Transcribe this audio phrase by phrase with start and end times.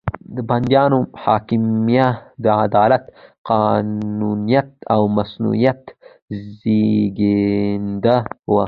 [0.35, 2.07] د بندیانو محاکمه
[2.43, 3.03] د عدالت،
[3.49, 5.81] قانونیت او مصونیت
[6.59, 8.15] زېږنده
[8.49, 8.59] وو.